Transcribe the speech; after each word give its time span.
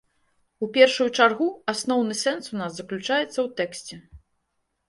У 0.67 0.69
першую 0.77 1.05
чаргу 1.17 1.49
асноўны 1.73 2.17
сэнс 2.23 2.43
у 2.57 2.57
нас 2.63 2.71
заключаецца 2.81 3.29
ў 3.45 3.47
тэксце. 3.61 3.95